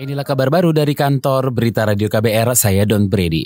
[0.00, 3.44] Inilah kabar baru dari kantor Berita Radio KBR, saya Don Brady.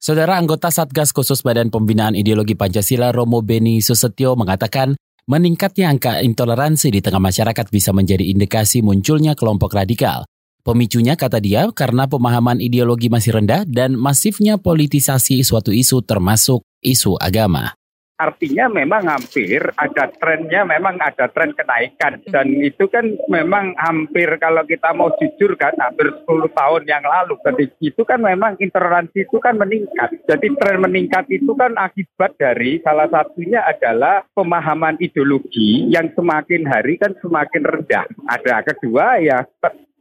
[0.00, 4.96] Saudara anggota Satgas Khusus Badan Pembinaan Ideologi Pancasila Romo Beni Susetio mengatakan
[5.28, 10.24] meningkatnya angka intoleransi di tengah masyarakat bisa menjadi indikasi munculnya kelompok radikal.
[10.64, 17.20] Pemicunya kata dia karena pemahaman ideologi masih rendah dan masifnya politisasi suatu isu termasuk isu
[17.20, 17.76] agama
[18.22, 22.22] artinya memang hampir ada trennya memang ada tren kenaikan.
[22.30, 27.36] Dan itu kan memang hampir kalau kita mau jujur kan hampir 10 tahun yang lalu.
[27.44, 30.16] Jadi itu kan memang intoleransi itu kan meningkat.
[30.24, 36.96] Jadi tren meningkat itu kan akibat dari salah satunya adalah pemahaman ideologi yang semakin hari
[36.96, 38.08] kan semakin rendah.
[38.30, 39.44] Ada kedua ya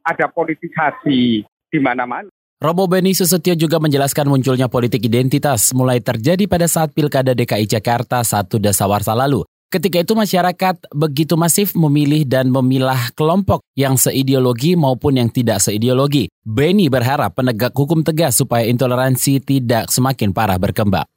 [0.01, 2.30] ada politisasi di mana-mana
[2.61, 8.21] Robo Beni Susetio juga menjelaskan munculnya politik identitas mulai terjadi pada saat Pilkada DKI Jakarta
[8.21, 9.41] satu dasawarsa lalu.
[9.73, 16.29] Ketika itu masyarakat begitu masif memilih dan memilah kelompok yang seideologi maupun yang tidak seideologi.
[16.45, 21.09] Beni berharap penegak hukum tegas supaya intoleransi tidak semakin parah berkembang.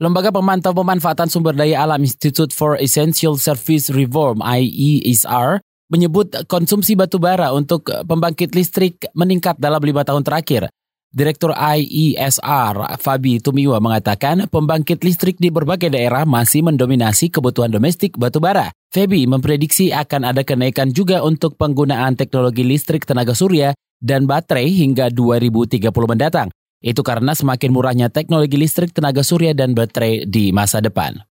[0.00, 5.60] Lembaga Pemantau Pemanfaatan Sumber Daya Alam Institute for Essential Service Reform IESR
[5.94, 10.66] menyebut konsumsi batu bara untuk pembangkit listrik meningkat dalam lima tahun terakhir.
[11.14, 18.42] Direktur IESR Fabi Tumiwa mengatakan pembangkit listrik di berbagai daerah masih mendominasi kebutuhan domestik batu
[18.42, 18.74] bara.
[18.90, 25.06] Fabi memprediksi akan ada kenaikan juga untuk penggunaan teknologi listrik tenaga surya dan baterai hingga
[25.14, 26.50] 2030 mendatang.
[26.82, 31.22] Itu karena semakin murahnya teknologi listrik tenaga surya dan baterai di masa depan.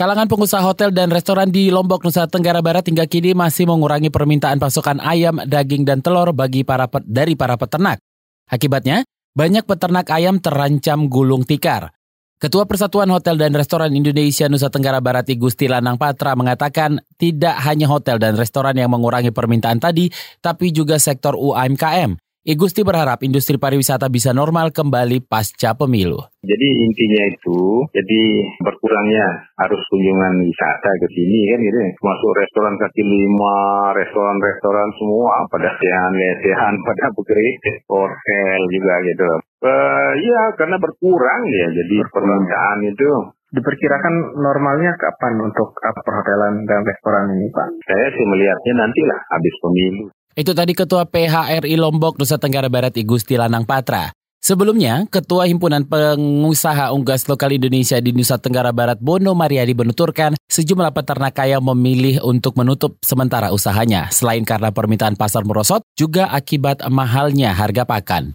[0.00, 4.56] Kalangan pengusaha hotel dan restoran di Lombok, Nusa Tenggara Barat hingga kini masih mengurangi permintaan
[4.56, 8.00] pasokan ayam, daging, dan telur bagi para dari para peternak.
[8.48, 9.04] Akibatnya,
[9.36, 11.92] banyak peternak ayam terancam gulung tikar.
[12.40, 17.84] Ketua Persatuan Hotel dan Restoran Indonesia Nusa Tenggara Barat Igusti Lanang Patra mengatakan tidak hanya
[17.84, 20.08] hotel dan restoran yang mengurangi permintaan tadi,
[20.40, 22.16] tapi juga sektor UMKM.
[22.40, 26.24] Igusti berharap industri pariwisata bisa normal kembali pasca pemilu.
[26.40, 28.20] Jadi intinya itu, jadi
[28.64, 31.78] berkurangnya arus kunjungan wisata ke sini kan gitu.
[32.00, 39.30] Masuk restoran kaki lima, restoran-restoran semua pada sehan, lesehan, pada bekerja, hotel juga gitu.
[39.60, 45.74] Uh, ya karena berkurang ya, jadi permintaan itu Diperkirakan normalnya kapan untuk
[46.06, 47.82] perhotelan dan restoran ini, Pak?
[47.82, 50.06] Saya sih melihatnya nantilah habis pemilu.
[50.38, 54.14] Itu tadi Ketua PHRI Lombok Nusa Tenggara Barat Igusti Lanang Patra.
[54.40, 60.96] Sebelumnya, Ketua Himpunan Pengusaha Unggas Lokal Indonesia di Nusa Tenggara Barat Bono Mariadi menuturkan sejumlah
[60.96, 67.52] peternak kaya memilih untuk menutup sementara usahanya selain karena permintaan pasar merosot juga akibat mahalnya
[67.52, 68.32] harga pakan.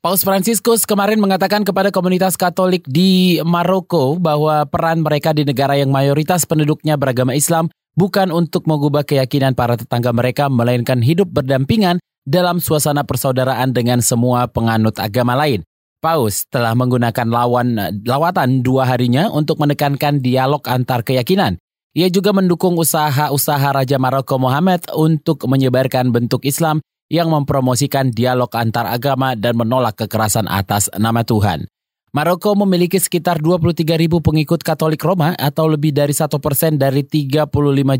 [0.00, 5.92] Paus Fransiskus kemarin mengatakan kepada komunitas Katolik di Maroko bahwa peran mereka di negara yang
[5.92, 12.60] mayoritas penduduknya beragama Islam bukan untuk mengubah keyakinan para tetangga mereka, melainkan hidup berdampingan dalam
[12.60, 15.64] suasana persaudaraan dengan semua penganut agama lain.
[16.00, 17.76] Paus telah menggunakan lawan
[18.08, 21.60] lawatan dua harinya untuk menekankan dialog antar keyakinan.
[21.92, 26.80] Ia juga mendukung usaha-usaha Raja Maroko Mohammed untuk menyebarkan bentuk Islam
[27.10, 31.66] yang mempromosikan dialog antar agama dan menolak kekerasan atas nama Tuhan.
[32.10, 37.46] Maroko memiliki sekitar 23 ribu pengikut Katolik Roma atau lebih dari satu persen dari 35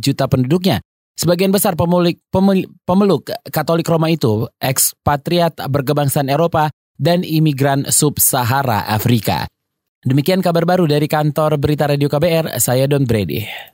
[0.03, 0.83] juta penduduknya.
[1.15, 9.47] Sebagian besar pemulik, pemil, pemeluk Katolik Roma itu ekspatriat berkebangsaan Eropa dan imigran sub-Sahara Afrika.
[10.03, 13.71] Demikian kabar baru dari kantor Berita Radio KBR, saya Don Brady.